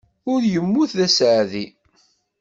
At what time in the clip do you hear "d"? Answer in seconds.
0.97-0.99